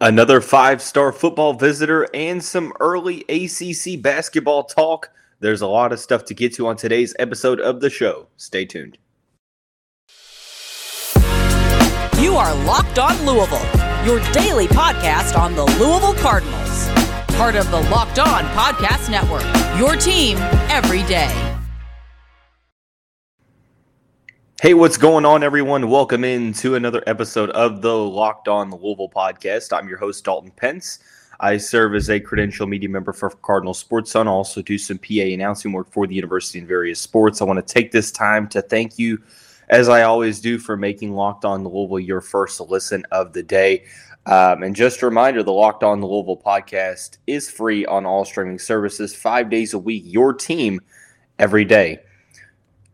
[0.00, 5.10] Another five star football visitor and some early ACC basketball talk.
[5.40, 8.26] There's a lot of stuff to get to on today's episode of the show.
[8.36, 8.98] Stay tuned.
[12.20, 13.66] You are Locked On Louisville,
[14.04, 16.88] your daily podcast on the Louisville Cardinals.
[17.36, 19.44] Part of the Locked On Podcast Network,
[19.78, 20.36] your team
[20.70, 21.45] every day.
[24.62, 25.90] Hey, what's going on, everyone?
[25.90, 29.76] Welcome in to another episode of the Locked On the Louisville podcast.
[29.76, 31.00] I'm your host, Dalton Pence.
[31.38, 34.26] I serve as a credential media member for Cardinal Sports Zone.
[34.26, 37.42] I also do some PA announcing work for the university in various sports.
[37.42, 39.22] I want to take this time to thank you,
[39.68, 43.42] as I always do, for making Locked On the Louisville your first listen of the
[43.42, 43.84] day.
[44.24, 48.24] Um, and just a reminder the Locked On the Louisville podcast is free on all
[48.24, 50.80] streaming services five days a week, your team
[51.38, 52.00] every day.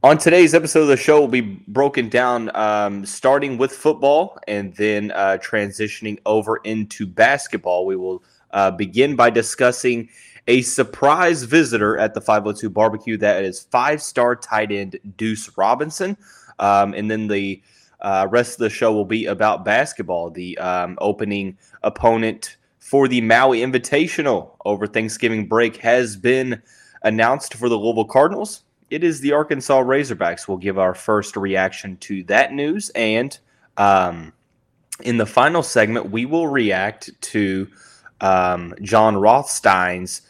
[0.05, 4.75] On today's episode of the show, we'll be broken down um, starting with football and
[4.75, 7.87] then uh, transitioning over into basketball.
[7.87, 10.09] We will uh, begin by discussing
[10.49, 16.17] a surprise visitor at the 502 barbecue that is five star tight end Duce Robinson.
[16.59, 17.63] Um, and then the
[18.01, 23.21] uh, rest of the show will be about basketball, the um, opening opponent for the
[23.21, 26.61] Maui Invitational over Thanksgiving break has been
[27.03, 30.47] announced for the Louisville Cardinals it is the Arkansas Razorbacks.
[30.47, 32.91] We'll give our first reaction to that news.
[32.91, 33.37] And
[33.79, 34.35] um,
[35.03, 37.69] in the final segment, we will react to
[38.21, 40.21] um, Jon Rothstein's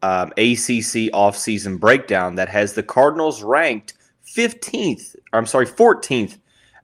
[0.00, 3.92] um, ACC offseason breakdown that has the Cardinals ranked
[4.26, 6.38] 15th, I'm sorry, 14th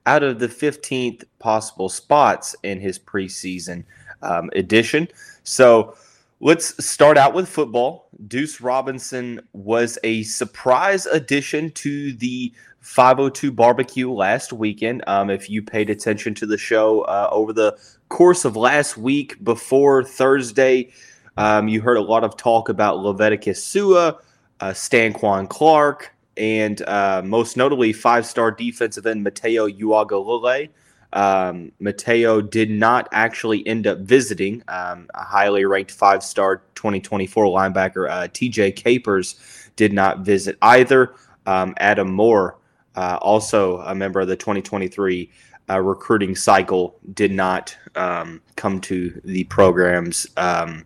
[0.05, 3.85] out of the 15th possible spots in his preseason
[4.21, 5.09] um, edition.
[5.45, 5.97] So,
[6.45, 8.09] Let's start out with football.
[8.27, 15.05] Duce Robinson was a surprise addition to the 502 barbecue last weekend.
[15.07, 19.37] Um, if you paid attention to the show uh, over the course of last week
[19.45, 20.91] before Thursday,
[21.37, 24.17] um, you heard a lot of talk about Leviticus Sua,
[24.59, 30.71] uh, Stanquan Clark, and uh, most notably five star defensive end Matayo Uiagalelei.
[31.13, 34.63] Um, Matayo did not actually end up visiting.
[34.69, 39.37] Um, a highly ranked five star 2024 linebacker, uh, TJ Capers,
[39.77, 41.15] did not visit either.
[41.47, 42.59] Um, Adam Moore,
[42.97, 45.31] uh, also a member of the 2023
[45.69, 50.85] uh, recruiting cycle, did not um, come to the program's um,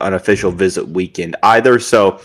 [0.00, 1.78] unofficial visit weekend either.
[1.78, 2.20] So,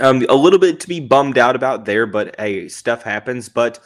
[0.00, 3.48] um, a little bit to be bummed out about there, but hey, stuff happens.
[3.48, 3.80] But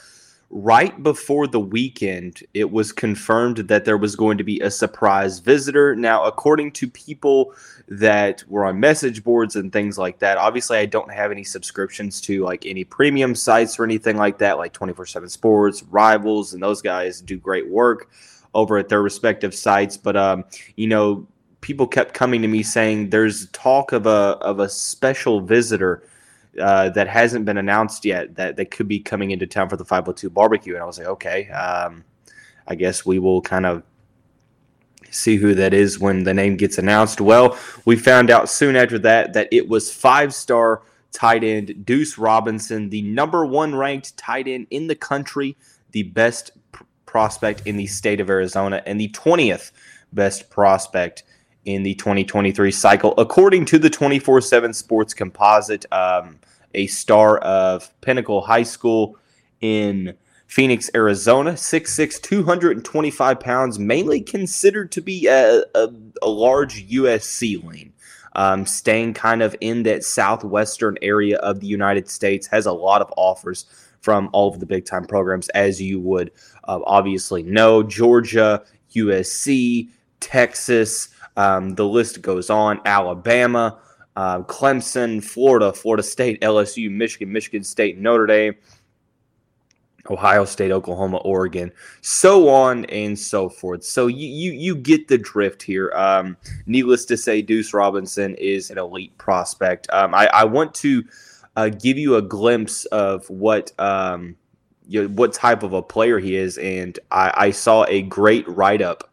[0.50, 5.38] right before the weekend, it was confirmed that there was going to be a surprise
[5.38, 5.96] visitor.
[5.96, 7.54] Now, according to people
[7.88, 12.20] that were on message boards and things like that, obviously, I don't have any subscriptions
[12.22, 16.62] to like any premium sites or anything like that, like 24 7 Sports, Rivals, and
[16.62, 18.10] those guys do great work
[18.54, 19.96] over at their respective sites.
[19.96, 20.44] But, um,
[20.76, 21.26] you know,
[21.60, 26.06] people kept coming to me saying there's talk of a of a special visitor
[26.60, 29.84] uh, that hasn't been announced yet that, that could be coming into town for the
[29.84, 30.74] 502 barbecue.
[30.74, 32.04] And I was like, okay, um,
[32.66, 33.82] I guess we will kind of
[35.10, 37.20] see who that is when the name gets announced.
[37.20, 40.82] Well, we found out soon after that that it was five star
[41.12, 45.56] tight end Duce Robinson, the number one ranked tight end in the country,
[45.92, 49.70] the best pr- prospect in the state of Arizona, and the 20th
[50.12, 51.22] best prospect
[51.64, 56.38] in the 2023 cycle, according to the 24 7 Sports Composite, um,
[56.74, 59.16] a star of Pinnacle High School
[59.60, 60.14] in
[60.46, 65.88] Phoenix, Arizona, 6'6, 225 pounds, mainly considered to be a, a,
[66.22, 67.92] a large USC lane.
[68.36, 73.00] Um, staying kind of in that southwestern area of the United States, has a lot
[73.00, 73.66] of offers
[74.00, 76.32] from all of the big time programs, as you would
[76.64, 78.64] uh, obviously know Georgia,
[78.94, 79.88] USC,
[80.18, 82.80] Texas, um, the list goes on.
[82.84, 83.78] Alabama,
[84.16, 88.54] uh, Clemson, Florida, Florida State, LSU, Michigan, Michigan State, Notre Dame,
[90.10, 91.72] Ohio State, Oklahoma, Oregon,
[92.02, 93.84] so on and so forth.
[93.84, 95.90] So you you, you get the drift here.
[95.94, 96.36] Um,
[96.66, 99.88] needless to say, Duce Robinson is an elite prospect.
[99.92, 101.04] Um, I, I, want to
[101.56, 104.36] uh, give you a glimpse of what um,
[104.90, 109.10] what type of a player he is, and I, I saw a great write up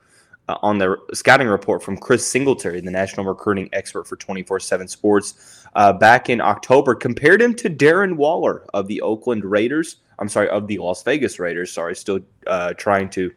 [0.52, 4.88] uh, on the scouting report from Chris Singletary, the national recruiting expert for 24 7
[4.88, 9.98] Sports, uh, back in October, compared him to Darren Waller of the Oakland Raiders.
[10.20, 11.72] I'm sorry, of the Las Vegas Raiders.
[11.72, 13.32] Sorry, still uh, trying to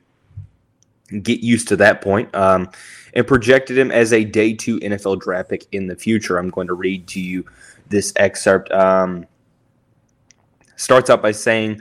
[1.23, 2.35] get used to that point.
[2.35, 2.71] Um,
[3.15, 6.37] and projected him as a day two NFL draft pick in the future.
[6.37, 7.47] I'm going to read to you
[7.89, 8.73] this excerpt.
[8.73, 9.27] Um,
[10.77, 11.81] starts out by saying,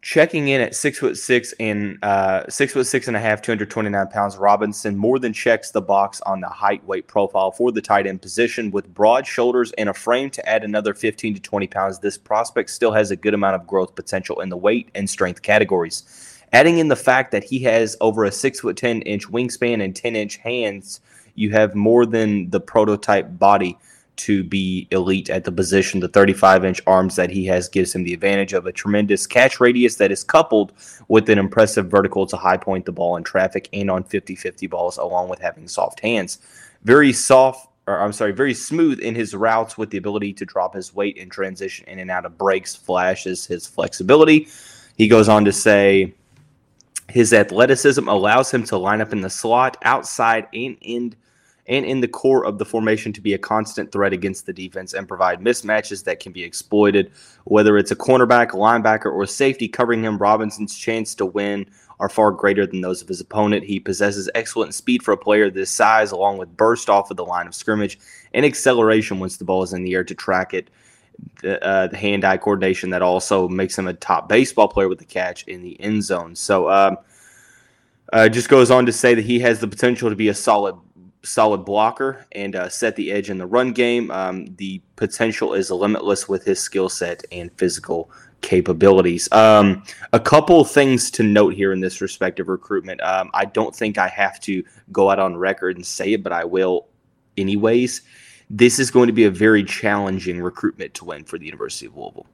[0.00, 4.08] checking in at six foot six and uh, six foot six and a half, 229
[4.08, 4.36] pounds.
[4.36, 8.22] Robinson more than checks the box on the height weight profile for the tight end
[8.22, 11.98] position with broad shoulders and a frame to add another 15 to 20 pounds.
[11.98, 15.42] This prospect still has a good amount of growth potential in the weight and strength
[15.42, 16.04] categories.
[16.52, 19.94] Adding in the fact that he has over a six foot 10 inch wingspan and
[19.94, 21.00] 10 inch hands,
[21.34, 23.76] you have more than the prototype body
[24.18, 26.00] to be elite at the position.
[26.00, 29.60] The 35 inch arms that he has gives him the advantage of a tremendous catch
[29.60, 30.72] radius that is coupled
[31.08, 34.66] with an impressive vertical to high point the ball in traffic and on 50 50
[34.66, 36.38] balls, along with having soft hands.
[36.84, 40.74] Very soft, or I'm sorry, very smooth in his routes with the ability to drop
[40.74, 44.48] his weight and transition in and out of breaks, flashes his flexibility.
[44.96, 46.14] He goes on to say,
[47.08, 51.16] his athleticism allows him to line up in the slot, outside, and in
[51.68, 54.94] and in the core of the formation to be a constant threat against the defense
[54.94, 57.12] and provide mismatches that can be exploited.
[57.44, 61.66] Whether it's a cornerback, linebacker, or safety covering him, Robinson's chance to win
[62.00, 63.64] are far greater than those of his opponent.
[63.64, 67.24] He possesses excellent speed for a player this size, along with burst off of the
[67.24, 67.98] line of scrimmage
[68.32, 70.70] and acceleration once the ball is in the air to track it.
[71.42, 75.04] The, uh, the hand-eye coordination that also makes him a top baseball player with the
[75.04, 76.36] catch in the end zone.
[76.36, 76.96] So, um,
[78.12, 80.76] uh, just goes on to say that he has the potential to be a solid
[81.22, 84.10] solid blocker and uh, set the edge in the run game.
[84.10, 88.10] Um, the potential is limitless with his skill set and physical
[88.40, 89.30] capabilities.
[89.32, 89.82] Um,
[90.12, 93.00] a couple things to note here in this respective recruitment.
[93.02, 94.62] Um, I don't think I have to
[94.92, 96.86] go out on record and say it, but I will
[97.36, 98.02] anyways.
[98.50, 101.96] This is going to be a very challenging recruitment to win for the University of
[101.96, 102.26] Louisville,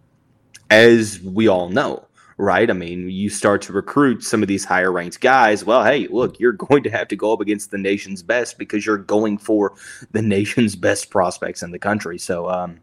[0.70, 2.68] as we all know right?
[2.68, 5.64] I mean, you start to recruit some of these higher ranked guys.
[5.64, 8.84] Well, hey, look, you're going to have to go up against the nation's best because
[8.84, 9.74] you're going for
[10.12, 12.18] the nation's best prospects in the country.
[12.18, 12.80] So, um,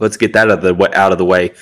[0.00, 1.52] let's get that out of the out of the way.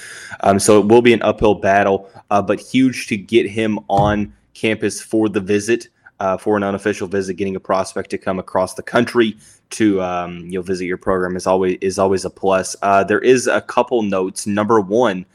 [0.40, 4.34] Um, so it will be an uphill battle, uh, but huge to get him on
[4.54, 5.88] campus for the visit.
[6.18, 9.36] Uh, for an unofficial visit, getting a prospect to come across the country
[9.68, 12.74] to um, you know visit your program is always is always a plus.
[12.80, 14.46] Uh, there is a couple notes.
[14.46, 15.26] Number one,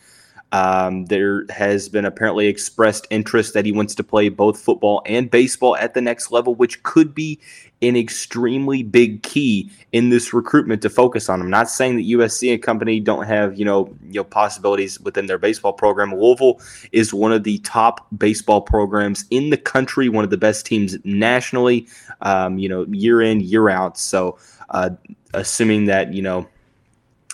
[0.51, 5.31] um, there has been apparently expressed interest that he wants to play both football and
[5.31, 7.39] baseball at the next level, which could be
[7.81, 11.41] an extremely big key in this recruitment to focus on.
[11.41, 15.25] I'm not saying that USC and company don't have you know you know possibilities within
[15.25, 16.13] their baseball program.
[16.13, 16.59] Louisville
[16.91, 20.97] is one of the top baseball programs in the country, one of the best teams
[21.05, 21.87] nationally.
[22.21, 23.97] Um, you know, year in year out.
[23.97, 24.37] So,
[24.69, 24.91] uh,
[25.33, 26.47] assuming that you know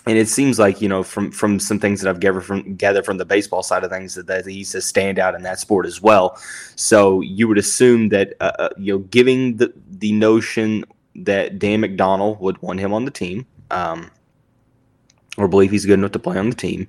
[0.06, 3.04] and it seems like you know from from some things that I've gathered from gathered
[3.04, 6.00] from the baseball side of things that, that he's a standout in that sport as
[6.00, 6.40] well.
[6.76, 10.84] So you would assume that uh, uh you know, giving the the notion
[11.14, 14.10] that Dan McDonnell would want him on the team, um,
[15.36, 16.86] or believe he's good enough to play on the team.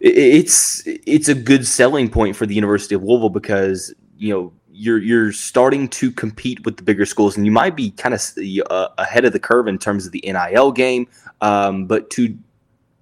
[0.00, 4.98] It's it's a good selling point for the University of Louisville because you know you're
[4.98, 8.22] you're starting to compete with the bigger schools, and you might be kind of
[8.70, 11.08] uh, ahead of the curve in terms of the NIL game.
[11.40, 12.36] Um, but to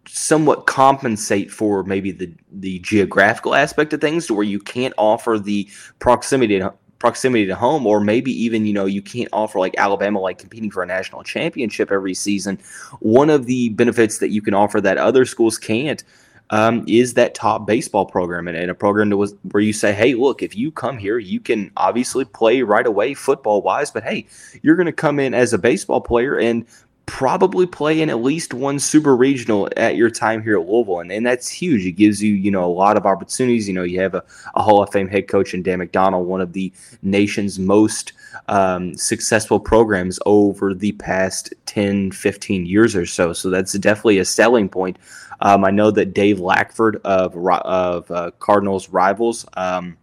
[0.08, 5.38] somewhat compensate for maybe the the geographical aspect of things, to where you can't offer
[5.38, 5.68] the
[5.98, 10.18] proximity to, proximity to home, or maybe even you know you can't offer like Alabama
[10.18, 12.58] like competing for a national championship every season.
[13.00, 16.02] One of the benefits that you can offer that other schools can't
[16.50, 19.92] um, is that top baseball program and, and a program that was where you say,
[19.92, 24.04] hey, look, if you come here, you can obviously play right away football wise, but
[24.04, 24.26] hey,
[24.62, 26.64] you're going to come in as a baseball player and
[27.06, 31.00] probably play in at least one super regional at your time here at Louisville.
[31.00, 31.86] And, and that's huge.
[31.86, 33.68] It gives you, you know, a lot of opportunities.
[33.68, 34.24] You know, you have a,
[34.56, 38.12] a Hall of Fame head coach in Dan McDonnell, one of the nation's most
[38.48, 43.32] um, successful programs over the past 10, 15 years or so.
[43.32, 44.98] So that's definitely a selling point.
[45.40, 49.96] Um, I know that Dave Lackford of, of uh, Cardinals Rivals, um,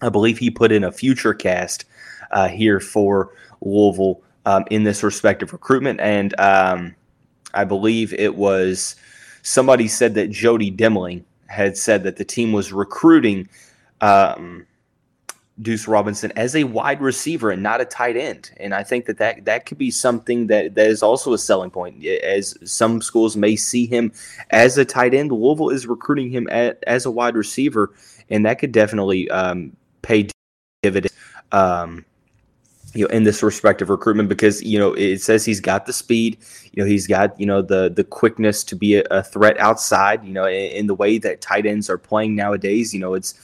[0.00, 1.84] I believe he put in a future cast
[2.30, 6.00] uh, here for Louisville um, in this respective recruitment.
[6.00, 6.94] And um,
[7.54, 8.96] I believe it was
[9.42, 13.48] somebody said that Jody Demling had said that the team was recruiting
[14.00, 14.66] um,
[15.62, 18.50] Duce Robinson as a wide receiver and not a tight end.
[18.56, 21.70] And I think that that, that could be something that, that is also a selling
[21.70, 22.04] point.
[22.04, 24.12] As some schools may see him
[24.50, 27.92] as a tight end, Louisville is recruiting him at, as a wide receiver,
[28.30, 30.28] and that could definitely um, pay
[30.82, 31.14] dividends.
[31.52, 32.04] Um,
[32.94, 36.38] you know, in this respective recruitment, because you know it says he's got the speed,
[36.72, 40.24] you know, he's got you know the the quickness to be a, a threat outside.
[40.24, 43.34] You know, in, in the way that tight ends are playing nowadays, you know, it's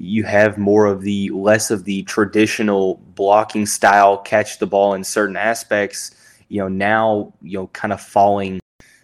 [0.00, 5.04] you have more of the less of the traditional blocking style, catch the ball in
[5.04, 6.12] certain aspects.
[6.48, 8.60] You know, now you know, kind of falling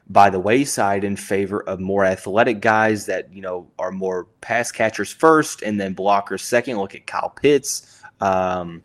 [0.09, 4.73] by the wayside in favor of more athletic guys that you know are more pass
[4.73, 6.79] catchers first and then blockers second.
[6.79, 8.01] Look at Kyle Pitts.
[8.23, 8.83] Um,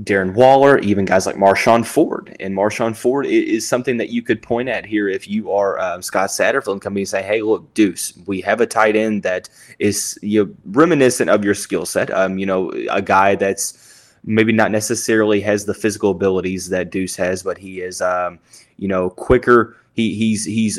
[0.00, 2.36] Darren Waller, even guys like Marshon Ford.
[2.38, 6.02] And Marshon Ford is something that you could point at here if you are um,
[6.02, 9.48] Scott Satterfield and come and say, hey, look, Duce, we have a tight end that
[9.78, 12.10] is you know, reminiscent of your skill set.
[12.10, 17.16] Um, you know, a guy that's maybe not necessarily has the physical abilities that Duce
[17.16, 18.38] has, but he is, um,
[18.76, 19.76] you know, quicker.
[19.94, 20.78] He, he's he's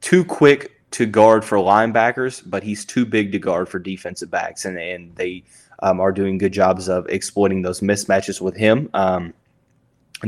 [0.00, 4.64] too quick to guard for linebackers, but he's too big to guard for defensive backs,
[4.64, 5.44] and and they
[5.80, 8.90] um, are doing good jobs of exploiting those mismatches with him.
[8.94, 9.34] Um,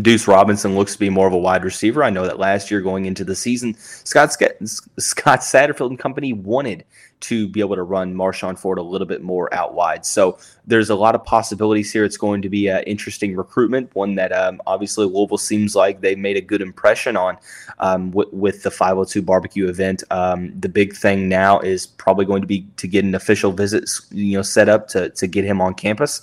[0.03, 2.05] Duce Robinson looks to be more of a wide receiver.
[2.05, 6.85] I know that last year going into the season, Scott Scott Satterfield and company wanted
[7.21, 10.07] to be able to run Marshon Ford a little bit more out wide.
[10.07, 12.05] So there's a lot of possibilities here.
[12.05, 16.15] It's going to be an interesting recruitment, one that um, obviously Louisville seems like they
[16.15, 17.37] made a good impression on
[17.79, 20.05] um, w- with the 502 barbecue event.
[20.11, 23.89] Um, the big thing now is probably going to be to get an official visit,
[24.11, 26.23] you know, set up to to get him on campus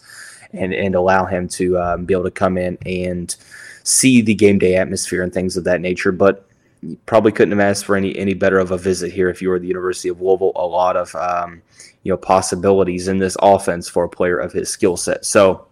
[0.53, 3.35] and and allow him to um, be able to come in and
[3.83, 6.11] see the game day atmosphere and things of that nature.
[6.11, 6.47] But
[6.81, 9.49] you probably couldn't have asked for any any better of a visit here if you
[9.49, 10.51] were the University of Louisville.
[10.55, 11.61] A lot of um,
[12.03, 15.25] you know possibilities in this offense for a player of his skill set.
[15.25, 15.67] So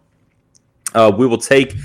[0.94, 1.76] uh, we will take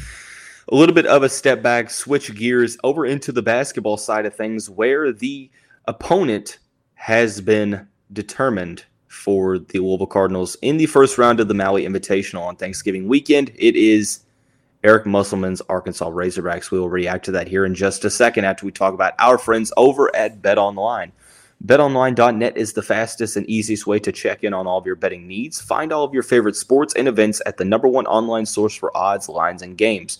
[0.71, 4.35] a little bit of a step back, switch gears over into the basketball side of
[4.35, 5.51] things, where the
[5.87, 6.59] opponent
[6.95, 12.43] has been determined for the Louisville Cardinals in the first round of the Maui Invitational
[12.43, 13.51] on Thanksgiving weekend.
[13.57, 14.21] It is
[14.85, 16.71] Eric Musselman's Arkansas Razorbacks.
[16.71, 19.37] We will react to that here in just a second after we talk about our
[19.37, 21.11] friends over at Bet Online.
[21.67, 25.27] BetOnline.net is the fastest and easiest way to check in on all of your betting
[25.27, 25.61] needs.
[25.61, 28.97] Find all of your favorite sports and events at the number one online source for
[28.97, 30.19] odds, lines, and games.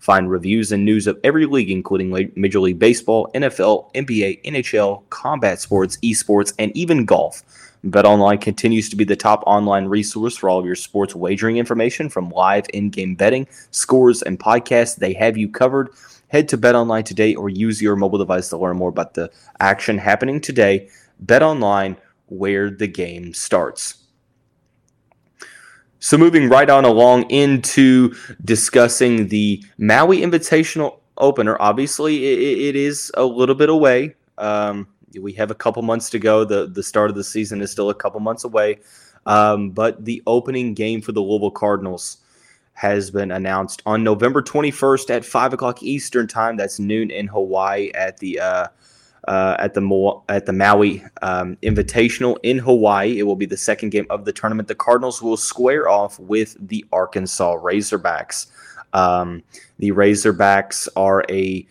[0.00, 5.60] Find reviews and news of every league, including Major League Baseball, NFL, NBA, NHL, combat
[5.60, 7.44] sports, esports, and even golf.
[7.84, 12.08] BetOnline continues to be the top online resource for all of your sports wagering information
[12.10, 14.96] from live in-game betting, scores, and podcasts.
[14.96, 15.90] They have you covered.
[16.28, 19.98] Head to BetOnline today or use your mobile device to learn more about the action
[19.98, 20.88] happening today.
[21.24, 21.96] BetOnline,
[22.26, 24.04] where the game starts.
[25.98, 31.56] So, moving right on along into discussing the Maui Invitational opener.
[31.60, 34.14] Obviously, it, it is a little bit away.
[34.38, 36.44] Um, we have a couple months to go.
[36.44, 38.80] The the start of the season is still a couple months away.
[39.26, 42.18] Um, but the opening game for the Louisville Cardinals
[42.72, 46.56] has been announced on November 21st at five o'clock Eastern time.
[46.56, 48.66] That's noon in Hawaii at the uh,
[49.28, 53.18] uh, at the Mo- at the Maui um, Invitational in Hawaii.
[53.18, 54.68] It will be the second game of the tournament.
[54.68, 58.46] The Cardinals will square off with the Arkansas Razorbacks.
[58.92, 59.42] Um,
[59.78, 61.66] the Razorbacks are a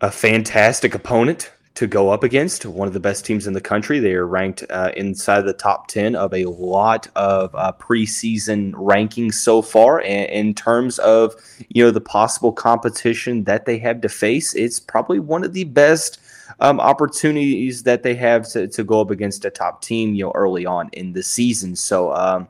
[0.00, 4.00] a fantastic opponent to go up against one of the best teams in the country.
[4.00, 9.34] They are ranked uh, inside the top 10 of a lot of uh, preseason rankings
[9.34, 10.00] so far.
[10.00, 11.36] And in terms of,
[11.68, 15.62] you know, the possible competition that they have to face, it's probably one of the
[15.62, 16.18] best
[16.58, 20.32] um, opportunities that they have to, to go up against a top team, you know,
[20.34, 21.76] early on in the season.
[21.76, 22.48] So, um,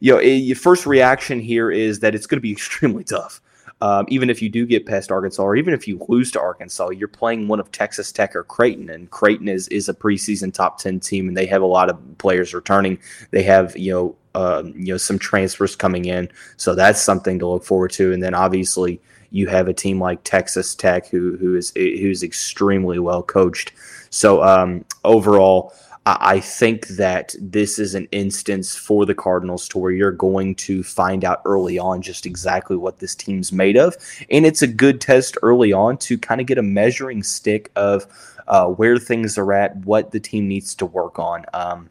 [0.00, 3.40] you know, your first reaction here is that it's going to be extremely tough
[3.80, 6.90] um, even if you do get past Arkansas, or even if you lose to Arkansas,
[6.90, 10.78] you're playing one of Texas Tech or Creighton, and Creighton is is a preseason top
[10.78, 12.98] ten team, and they have a lot of players returning.
[13.30, 17.46] They have you know uh, you know some transfers coming in, so that's something to
[17.46, 18.12] look forward to.
[18.12, 22.98] And then obviously you have a team like Texas Tech who who is who's extremely
[22.98, 23.72] well coached.
[24.10, 25.72] So um, overall.
[26.20, 30.82] I think that this is an instance for the Cardinals to where you're going to
[30.82, 33.96] find out early on just exactly what this team's made of.
[34.30, 38.06] And it's a good test early on to kind of get a measuring stick of
[38.46, 41.90] uh, where things are at, what the team needs to work on, um,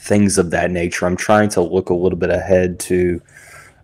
[0.00, 1.06] things of that nature.
[1.06, 3.22] I'm trying to look a little bit ahead to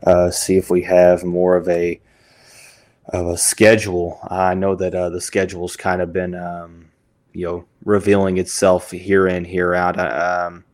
[0.04, 2.00] uh, see if we have more of a
[3.10, 4.18] of a schedule.
[4.28, 6.34] I know that uh, the schedule's kind of been.
[6.34, 6.85] Um,
[7.36, 9.98] you know revealing itself here in here out.
[9.98, 10.64] Uh, um,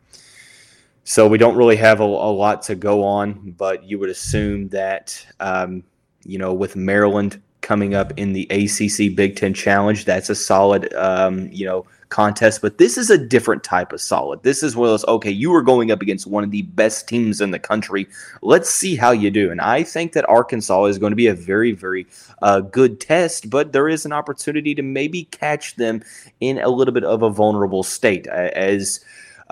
[1.03, 4.69] so we don't really have a, a, lot to go on, but you would assume
[4.69, 5.83] that um,
[6.23, 10.93] you know with Maryland coming up in the ACC Big Ten Challenge, that's a solid
[10.93, 14.43] um, you know contest, but this is a different type of solid.
[14.43, 17.07] This is one of those, okay, you are going up against one of the best
[17.07, 18.07] teams in the country.
[18.43, 19.49] Let's see how you do.
[19.49, 22.05] And I think that Arkansas is going to be a very, very
[22.43, 26.03] uh, good test, but there is an opportunity to maybe catch them
[26.39, 29.03] in a little bit of a vulnerable state as.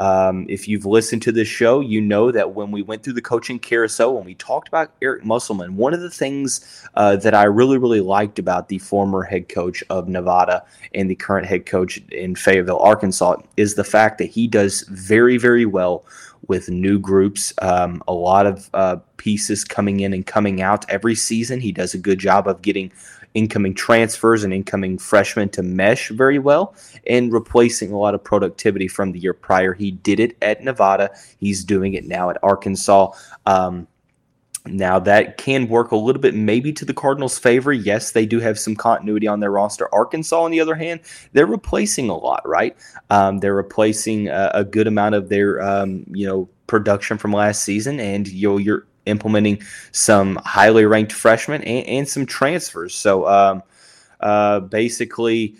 [0.01, 3.21] Um, if you've listened to this show, you know that when we went through the
[3.21, 7.43] coaching carousel, when we talked about Eric Musselman, one of the things uh, that I
[7.43, 10.65] really, really liked about the former head coach of Nevada
[10.95, 15.37] and the current head coach in Fayetteville, Arkansas, is the fact that he does very,
[15.37, 16.03] very well
[16.47, 17.53] with new groups.
[17.61, 21.59] Um, a lot of uh, pieces coming in and coming out every season.
[21.59, 22.91] He does a good job of getting
[23.33, 26.75] incoming transfers and incoming freshmen to mesh very well
[27.07, 29.73] and replacing a lot of productivity from the year prior.
[29.73, 31.11] He did it at Nevada.
[31.39, 33.11] He's doing it now at Arkansas.
[33.45, 33.87] Um,
[34.65, 37.73] now that can work a little bit maybe to the Cardinals' favor.
[37.73, 39.93] Yes, they do have some continuity on their roster.
[39.93, 40.99] Arkansas, on the other hand,
[41.33, 42.77] they're replacing a lot, right?
[43.09, 47.63] Um, they're replacing a, a, good amount of their, um, you know, production from last
[47.63, 52.93] season, and you you're implementing some highly ranked freshmen and, and some transfers.
[52.93, 53.63] So um,
[54.19, 55.55] uh, basically,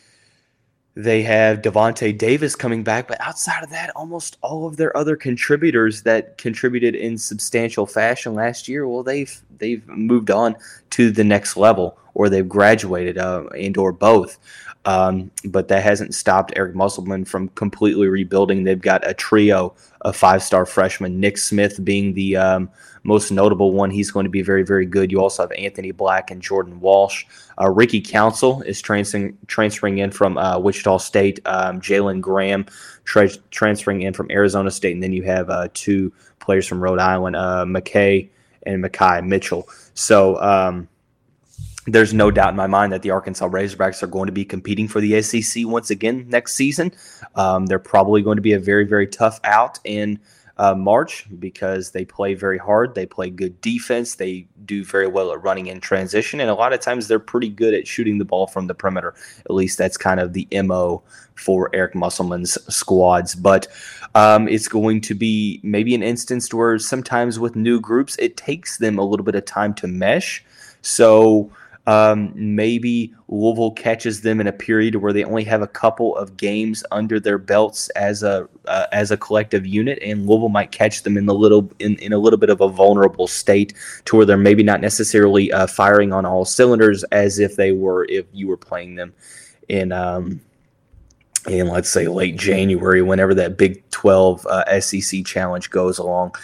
[0.96, 5.16] they have Davonte Davis coming back, but outside of that, almost all of their other
[5.16, 10.58] contributors that contributed in substantial fashion last year, well, they've they've moved on
[10.92, 14.38] to the next level, or they've graduated, uh, and or both.
[14.84, 18.64] Um, but that hasn't stopped Eric Musselman from completely rebuilding.
[18.64, 22.70] They've got a trio of five-star freshmen, Nick Smith being the um,
[23.04, 23.92] most notable one.
[23.92, 25.12] He's going to be very, very good.
[25.12, 27.26] You also have Anthony Black and Jordan Walsh.
[27.60, 31.40] Uh, Ricky Council is transferring transferring in from uh, Wichita State.
[31.46, 32.66] Um, Jalen Graham
[33.04, 37.00] tra- transferring in from Arizona State, and then you have uh, two players from Rhode
[37.00, 38.30] Island, uh, McKay
[38.66, 39.68] and Makhi Mitchell.
[39.94, 40.42] So.
[40.42, 40.88] Um,
[41.88, 44.88] there's no doubt in my mind that the Arkansas Razorbacks are going to be competing
[44.88, 46.94] for the SEC once again next season.
[47.34, 50.20] Um, they're probably going to be a very, very tough out in
[50.62, 52.94] uh, March because they play very hard.
[52.94, 54.14] They play good defense.
[54.14, 56.40] They do very well at running in transition.
[56.40, 59.16] And a lot of times they're pretty good at shooting the ball from the perimeter.
[59.40, 61.02] At least that's kind of the MO
[61.34, 63.34] for Eric Musselman's squads.
[63.34, 63.70] But
[64.14, 68.78] um, it's going to be maybe an instance where sometimes with new groups, it takes
[68.78, 70.46] them a little bit of time to mesh.
[70.84, 71.50] So
[71.88, 76.38] um, maybe Louisville catches them in a period where they only have a couple of
[76.38, 81.02] games under their belts as a uh, as a collective unit, and Louisville might catch
[81.02, 83.74] them in the little in, in a little bit of a vulnerable state
[84.06, 88.06] to where they're maybe not necessarily uh, firing on all cylinders as if they were
[88.06, 89.14] if you were playing them
[89.68, 89.92] in.
[89.92, 90.42] Um,
[91.48, 96.36] in let's say late January, whenever that Big 12 uh, SEC challenge goes along.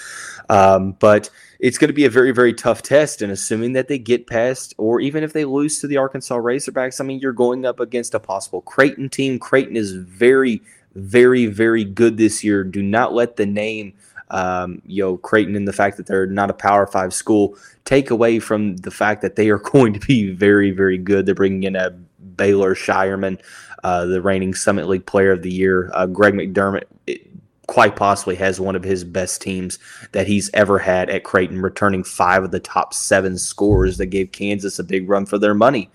[0.50, 3.22] Um, but it's going to be a very, very tough test.
[3.22, 7.02] And assuming that they get past, or even if they lose to the Arkansas Razorbacks,
[7.02, 9.39] I mean, you're going up against a possible Creighton team.
[9.39, 10.62] Creighton is very,
[10.96, 12.63] very, very good this year.
[12.63, 13.93] Do not let the name,
[14.30, 18.12] um, you know, Creighton and the fact that they're not a Power Five school take
[18.12, 21.26] away from the fact that they are going to be very, very good.
[21.26, 21.91] They're bringing in a
[22.38, 23.39] Baylor Scheierman,
[23.84, 25.89] uh, the reigning Summit League Player of the Year.
[25.93, 26.84] Uh, Greg McDermott
[27.67, 29.77] quite possibly has one of his best teams
[30.13, 34.32] that he's ever had at Creighton, returning five of the top seven scores that gave
[34.32, 35.91] Kansas a big run for their money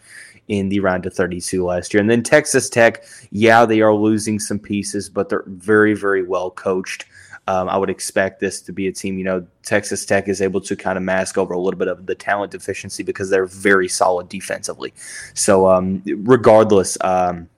[0.48, 2.00] in the round of 32 last year.
[2.00, 6.50] And then Texas Tech, yeah, they are losing some pieces, but they're very, very well
[6.50, 7.06] coached.
[7.48, 10.60] Um, I would expect this to be a team, you know, Texas Tech is able
[10.60, 13.88] to kind of mask over a little bit of the talent deficiency because they're very
[13.88, 14.94] solid defensively.
[15.34, 17.48] So, um, regardless, um,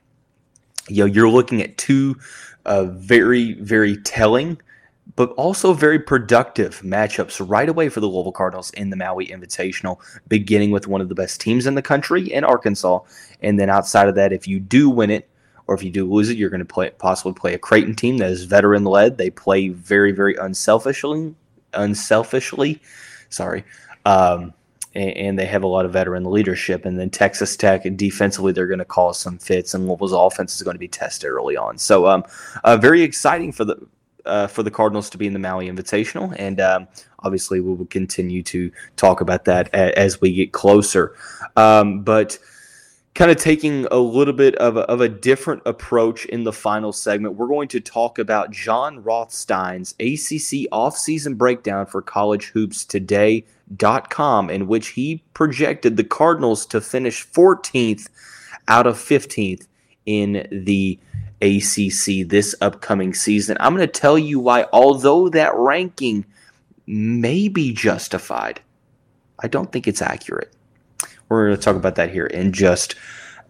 [0.88, 2.16] you know, you're looking at two
[2.66, 4.60] uh, very, very telling,
[5.16, 9.98] but also very productive matchups right away for the Louisville Cardinals in the Maui Invitational,
[10.28, 13.00] beginning with one of the best teams in the country in Arkansas.
[13.42, 15.28] And then outside of that, if you do win it,
[15.66, 18.18] or if you do lose it, you're going to play possibly play a Creighton team
[18.18, 19.16] that is veteran led.
[19.16, 21.34] They play very, very unselfishly,
[21.72, 22.80] unselfishly.
[23.30, 23.64] Sorry.
[24.04, 24.52] Um,
[24.94, 26.84] and they have a lot of veteran leadership.
[26.84, 30.62] And then Texas Tech, defensively, they're going to cause some fits, and Louisville's offense is
[30.62, 31.78] going to be tested early on.
[31.78, 32.24] So, um,
[32.62, 33.76] uh, very exciting for the
[34.24, 36.88] uh, for the Cardinals to be in the Maui Invitational, and um,
[37.20, 41.14] obviously we will continue to talk about that a- as we get closer.
[41.56, 42.38] Um, but
[43.14, 46.92] kind of taking a little bit of a, of a different approach in the final
[46.92, 53.44] segment, we're going to talk about Jon Rothstein's ACC offseason breakdown for college hoops today
[54.10, 58.08] com, in which he projected the Cardinals to finish 14th
[58.68, 59.66] out of 15th
[60.06, 60.98] in the
[61.40, 63.56] ACC this upcoming season.
[63.60, 66.24] I'm going to tell you why, although that ranking
[66.86, 68.60] may be justified,
[69.40, 70.52] I don't think it's accurate.
[71.34, 72.94] We're going to talk about that here in just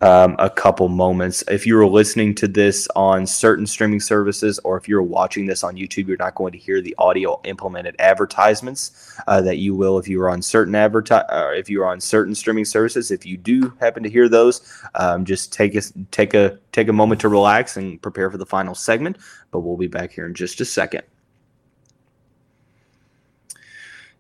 [0.01, 1.45] um, a couple moments.
[1.49, 5.63] If you were listening to this on certain streaming services, or if you're watching this
[5.63, 9.99] on YouTube, you're not going to hear the audio implemented advertisements uh, that you will
[9.99, 13.11] if you are on certain adverti- uh, if you are on certain streaming services.
[13.11, 14.61] If you do happen to hear those,
[14.95, 18.47] um, just take a take a take a moment to relax and prepare for the
[18.47, 19.19] final segment.
[19.51, 21.03] But we'll be back here in just a second.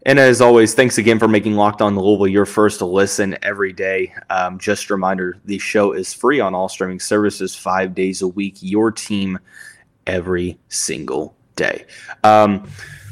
[0.06, 4.14] And as always, thanks again for making Locked On Louisville your first listen every day.
[4.28, 8.28] Um, just a reminder the show is free on all streaming services five days a
[8.28, 8.56] week.
[8.60, 9.38] Your team
[10.06, 11.86] every single day.
[12.22, 12.68] Um,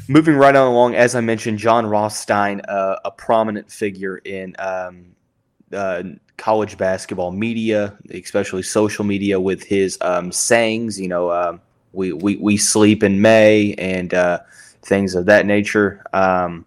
[0.07, 5.15] moving right on along, as I mentioned, Jon Rothstein, uh, a prominent figure in um,
[5.73, 6.03] uh,
[6.37, 11.57] college basketball media, especially social media, with his um, sayings, you know, uh,
[11.91, 14.41] we, we, we sleep in May and uh,
[14.83, 16.03] things of that nature.
[16.13, 16.65] Um,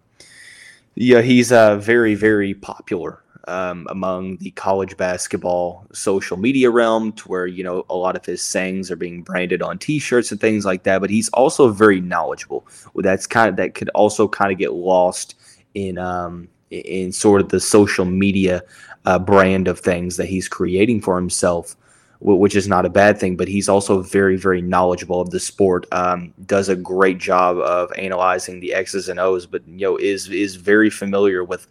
[0.99, 7.27] yeah, he's uh, very, very popular um, among the college basketball social media realm, to
[7.27, 10.65] where you know a lot of his sayings are being branded on T-shirts and things
[10.65, 10.99] like that.
[10.99, 12.67] But he's also very knowledgeable.
[12.95, 15.35] That's kind of that could also kind of get lost
[15.75, 18.63] in um, in sort of the social media
[19.05, 21.75] uh, brand of things that he's creating for himself
[22.19, 23.35] which is not a bad thing.
[23.35, 25.85] But he's also very, very knowledgeable of the sport.
[25.91, 30.29] Um, does a great job of analyzing the X's and O's, but you know is
[30.29, 31.67] is very familiar with.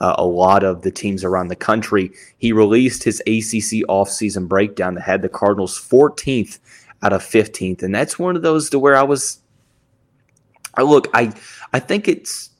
[0.00, 2.10] Uh, a lot of the teams around the country.
[2.38, 6.58] He released his ACC offseason breakdown that had the Cardinals 14th
[7.02, 9.40] out of 15th, and that's one of those to where I was.
[10.74, 11.32] I look, I
[11.72, 12.50] I think it's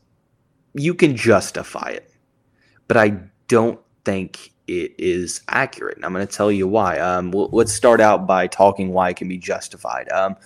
[0.75, 2.11] you can justify it,
[2.88, 3.14] but I
[3.49, 5.96] don't think it is accurate.
[5.96, 6.98] And I'm going to tell you why.
[6.98, 10.11] Um, well, let's start out by talking why it can be justified.
[10.12, 10.37] Um,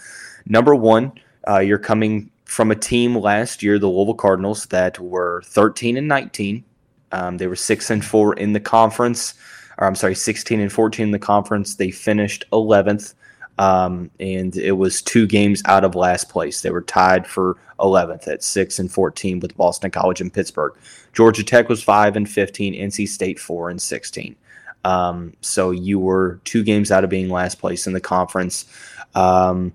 [0.46, 1.12] number one,
[1.48, 6.08] uh, you're coming from a team last year, the Louisville Cardinals, that were 13 and
[6.08, 6.64] 19.
[7.12, 9.34] Um, they were six and four in the conference,
[9.78, 11.74] or I'm sorry, 16 and 14 in the conference.
[11.76, 13.14] They finished 11th.
[13.58, 16.60] Um, and it was two games out of last place.
[16.60, 20.74] They were tied for 11th at 6 and 14 with Boston College and Pittsburgh.
[21.12, 24.36] Georgia Tech was 5 and 15, NC State 4 and 16.
[24.84, 28.66] Um, so you were two games out of being last place in the conference.
[29.14, 29.72] Um,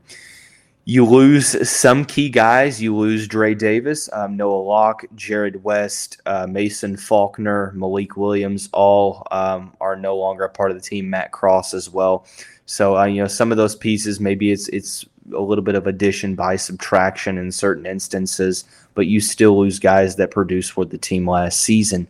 [0.86, 2.82] you lose some key guys.
[2.82, 9.28] You lose Dre Davis, um, Noah Locke, Jarrod West, uh, Mason Faulkner, Malik Williams, all
[9.32, 11.10] um, are no longer a part of the team.
[11.10, 12.26] Matt Cross as well.
[12.72, 15.88] So uh, you know some of those pieces maybe it's it's a little bit of
[15.88, 20.98] addition by subtraction in certain instances, but you still lose guys that produced for the
[20.98, 22.08] team last season,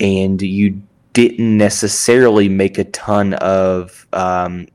[0.00, 0.80] and you
[1.12, 4.66] didn't necessarily make a ton of um,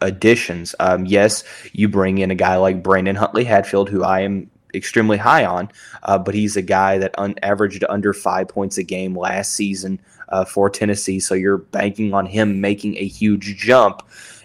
[0.00, 0.74] additions.
[0.80, 5.16] Um, yes, you bring in a guy like Brandon Huntley Hatfield, who I am extremely
[5.16, 5.70] high on,
[6.02, 10.00] uh, but he's a guy that un- averaged under five points a game last season
[10.30, 11.20] uh, for Tennessee.
[11.20, 14.02] So you're banking on him making a huge jump.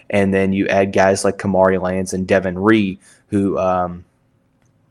[0.10, 4.06] And then you add guys like Kamari Lands and Devin Ree, who um,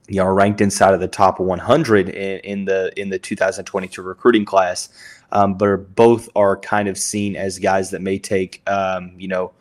[0.09, 4.03] you know are ranked inside of the top 100 in, in the in the 2022
[4.03, 4.89] recruiting class.
[5.33, 9.53] Um, but both are kind of seen as guys that may take um, you know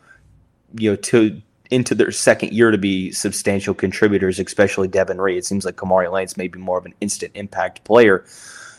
[0.75, 5.37] you know to into their second year to be substantial contributors, especially Devin Ree.
[5.37, 8.25] It seems like Kamari Lands may be more of an instant impact player.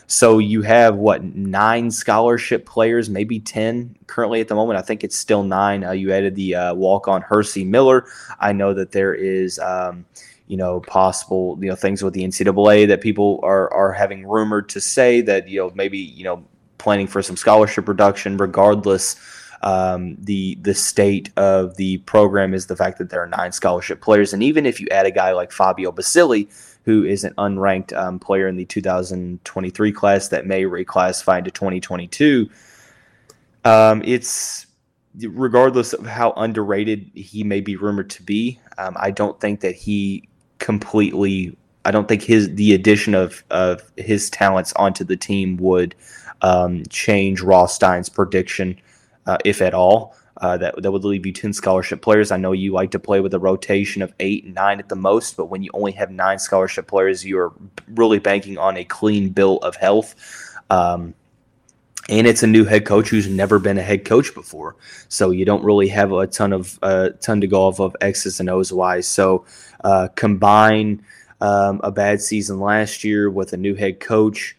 [0.07, 4.77] So you have what nine scholarship players, maybe ten currently at the moment.
[4.77, 5.83] I think it's still nine.
[5.83, 8.05] Uh, you added the uh, walk on Hercy Miller.
[8.39, 9.59] I know that there is.
[9.59, 10.05] Um,
[10.47, 14.69] you know, possible, you know, things with the NCAA that people are are having rumored
[14.69, 16.45] to say that, you know, maybe, you know,
[16.77, 19.15] planning for some scholarship reduction regardless
[19.65, 23.99] um, the the state of the program is the fact that there are nine scholarship
[23.99, 26.47] players, and even if you add a guy like Fabio Basili,
[26.85, 32.47] who is an unranked um, player in the 2023 class that may reclassify into 2022.
[33.65, 34.67] Um, it's
[35.19, 38.59] regardless of how underrated he may be rumored to be.
[38.77, 41.57] Um, I don't think that he completely.
[41.85, 45.95] I don't think his the addition of of his talents onto the team would
[46.41, 48.79] um, change Rothstein's prediction,
[49.25, 50.15] uh, if at all.
[50.41, 52.29] Uh, that that would leave you ten scholarship players.
[52.29, 55.37] I know you like to play with a rotation of eight nine at the most,
[55.37, 57.53] but when you only have nine scholarship players, you are
[57.87, 60.13] really banking on a clean bill of health.
[60.69, 61.13] Um,
[62.09, 64.75] and it's a new head coach who's never been a head coach before,
[65.07, 68.41] so you don't really have a ton of uh, ton to go off of X's
[68.41, 69.07] and O's wise.
[69.07, 69.45] So
[69.85, 71.01] uh, combine
[71.39, 74.57] um, a bad season last year with a new head coach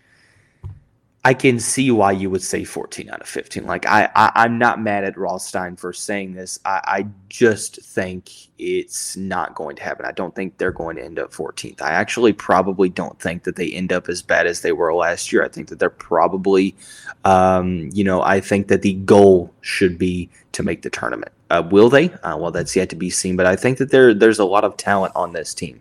[1.26, 3.66] I can see why you would say 14 out of 15.
[3.66, 6.60] Like I, I am not mad at Rothstein for saying this.
[6.64, 10.06] I, I just think it's not going to happen.
[10.06, 11.82] I don't think they're going to end up 14th.
[11.82, 15.32] I actually probably don't think that they end up as bad as they were last
[15.32, 15.44] year.
[15.44, 16.76] I think that they're probably,
[17.24, 21.32] um, you know, I think that the goal should be to make the tournament.
[21.50, 22.10] Uh, will they?
[22.22, 23.34] Uh, well, that's yet to be seen.
[23.34, 25.80] But I think that there there's a lot of talent on this team.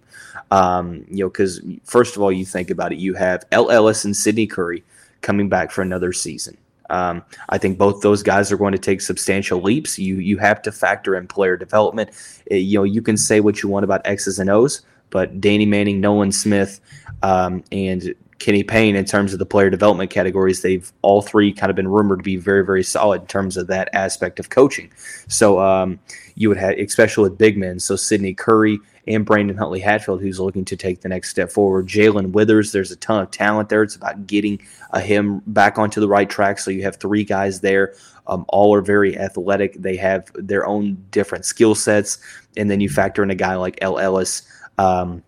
[0.49, 4.05] Um, you know, because first of all, you think about it, you have El Ellis
[4.05, 4.84] and Sidney Curry
[5.26, 6.56] coming back for another season.
[6.92, 9.98] Um, I think both those guys are going to take substantial leaps.
[9.98, 12.12] You you have to factor in player development.
[12.46, 15.66] It, you know, you can say what you want about X's and O's, but Danny
[15.66, 16.80] Manning, Nolan Smith,
[17.24, 21.69] um, and Kenny Payne, in terms of the player development categories, they've all three kind
[21.69, 24.91] of been rumored to be very, very solid in terms of that aspect of coaching.
[25.28, 26.00] So um,
[26.36, 30.39] you would have, especially with big men, so Sidney Curry and Brandon Huntley Hatfield, who's
[30.39, 31.88] looking to take the next step forward.
[31.88, 33.84] Jae'Lyn Withers, there's a ton of talent there.
[33.84, 34.60] It's about getting
[34.91, 36.60] uh, him back onto the right track.
[36.60, 37.93] So you have three guys there.
[38.28, 39.76] Um, all are very athletic.
[39.76, 42.17] They have their own different skill sets.
[42.58, 44.41] And then you factor in a guy like El Ellis.
[44.78, 45.24] Um,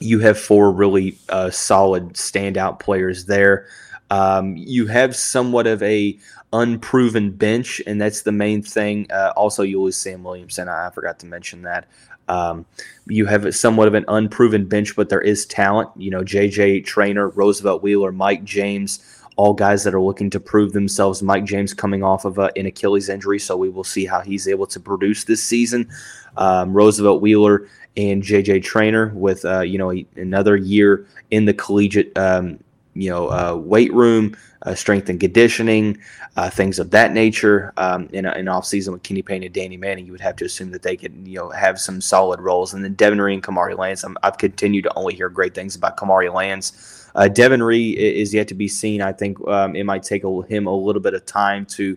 [0.00, 3.66] you have four really uh, solid standout players there.
[4.10, 6.18] Um, you have somewhat of a
[6.52, 9.10] unproven bench, and that's the main thing.
[9.10, 10.68] Uh, also, you lose Sam Williamson.
[10.68, 11.86] I, forgot to mention that.
[12.28, 12.64] Um,
[13.06, 15.90] you have somewhat of an unproven bench, but there is talent.
[15.96, 20.72] You know, JJ Traynor, Roosevelt Wheeler, Mike James, all guys that are looking to prove
[20.72, 21.22] themselves.
[21.22, 24.46] Mike James coming off of a, an Achilles injury, so we will see how he's
[24.46, 25.88] able to produce this season.
[26.36, 32.16] Um, Roosevelt Wheeler and JJ Traynor with uh, you know another year in the collegiate
[32.16, 32.58] um,
[32.94, 35.98] you know uh, weight room, uh, strength and conditioning,
[36.36, 37.72] uh, things of that nature.
[37.76, 40.44] Um, in, in off season with Kenny Payne and Danny Manning, you would have to
[40.44, 42.74] assume that they could you know have some solid roles.
[42.74, 45.76] And then Devin Ree and Kamari Lands, i have continued to only hear great things
[45.76, 46.93] about Kamari Lands.
[47.14, 49.00] Uh, Devin Ree is yet to be seen.
[49.00, 51.96] I think um, it might take a, him a little bit of time to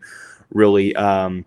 [0.54, 1.46] really um,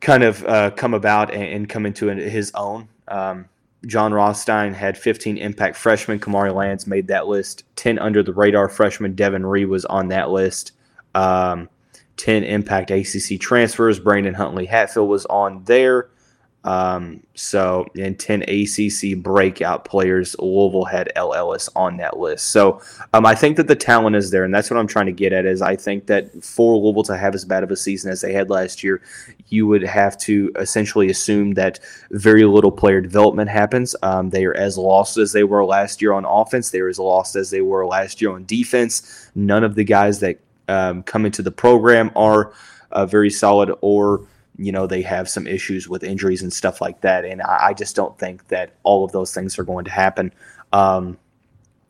[0.00, 2.88] kind of uh, come about and, and, come into his own.
[3.08, 3.46] Um,
[3.86, 6.18] Jon Rothstein had 15 impact freshmen.
[6.18, 7.64] Kamari Lands made that list.
[7.76, 9.14] 10 under the radar freshmen.
[9.14, 10.72] Devin Ree was on that list.
[11.14, 11.68] Um,
[12.16, 14.00] 10 impact ACC transfers.
[14.00, 16.08] Brandon Huntley Hatfield was on there.
[16.66, 22.48] Um, so, and 10 ACC breakout players, Louisville had El Ellis on that list.
[22.48, 22.82] So,
[23.14, 25.32] um, I think that the talent is there, and that's what I'm trying to get
[25.32, 25.46] at.
[25.46, 28.32] Is I think that for Louisville to have as bad of a season as they
[28.32, 29.00] had last year,
[29.48, 31.78] you would have to essentially assume that
[32.10, 33.94] very little player development happens.
[34.02, 36.70] Um, they are as lost as they were last year on offense.
[36.70, 39.30] They are as lost as they were last year on defense.
[39.36, 42.52] None of the guys that um, come into the program are
[42.90, 44.26] uh, very solid or
[44.58, 47.74] you know they have some issues with injuries and stuff like that and i, I
[47.74, 50.32] just don't think that all of those things are going to happen
[50.72, 51.18] um,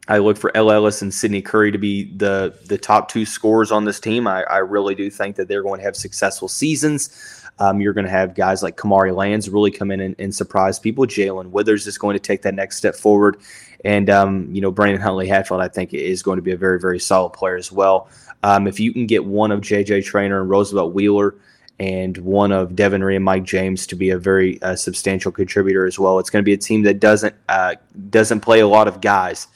[0.08, 3.72] I look for El Ellis and Sidney Curry to be the the top two scorers
[3.72, 4.26] on this team.
[4.26, 7.42] I, I really do think that they're going to have successful seasons.
[7.58, 10.78] Um, you're going to have guys like Kamari Lands really come in and, and surprise
[10.78, 11.06] people.
[11.06, 13.38] Jae'Lyn Withers is going to take that next step forward,
[13.84, 16.78] and um, you know Brandon Huntley Hatfield I think is going to be a very
[16.78, 18.08] very solid player as well.
[18.44, 20.02] Um, if you can get one of J.J.
[20.02, 21.34] Traynor and Roosevelt Wheeler
[21.78, 25.86] and one of Devin Ree and Mike James to be a very uh, substantial contributor
[25.86, 26.18] as well.
[26.18, 27.74] It's going to be a team that doesn't uh,
[28.10, 29.46] doesn't play a lot of guys,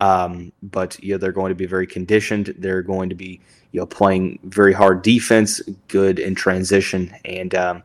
[0.00, 2.54] um, but you know they're going to be very conditioned.
[2.58, 3.40] They're going to be
[3.72, 7.82] you know playing very hard defense, good in transition, and um,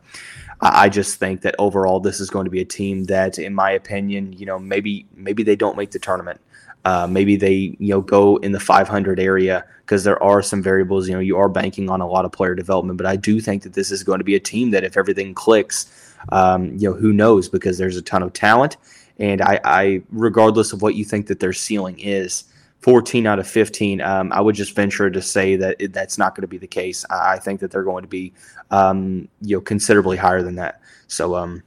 [0.61, 3.71] I just think that overall this is going to be a team that, in my
[3.71, 6.41] opinion, you know maybe maybe they don't make the tournament.
[6.85, 11.07] Uh, maybe they you know go in the 500 area because there are some variables.
[11.07, 13.63] You know, you are banking on a lot of player development, but I do think
[13.63, 16.95] that this is going to be a team that if everything clicks, um, you know,
[16.95, 17.49] who knows?
[17.49, 18.77] Because there's a ton of talent,
[19.19, 22.45] and I, I regardless of what you think that their ceiling is.
[22.81, 23.99] 14 out of 15.
[24.01, 26.67] Um, I would just venture to say that it, that's not going to be the
[26.67, 27.03] case.
[27.09, 28.31] I, I think that they're going to be,
[28.69, 30.81] um, you know, considerably higher than that.
[31.07, 31.63] So um,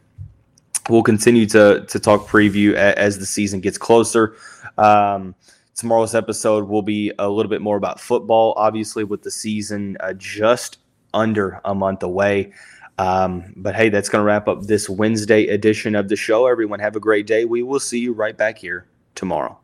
[0.88, 4.36] we'll continue to to talk preview as, as the season gets closer.
[4.78, 5.34] Um,
[5.74, 10.12] tomorrow's episode will be a little bit more about football, obviously, with the season uh,
[10.14, 10.78] just
[11.14, 12.52] under a month away.
[12.98, 16.46] Um, but hey, that's going to wrap up this Wednesday edition of the show.
[16.46, 17.44] Everyone, have a great day.
[17.44, 19.58] We will see you right back here tomorrow.